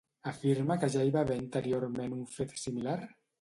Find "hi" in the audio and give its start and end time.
1.07-1.11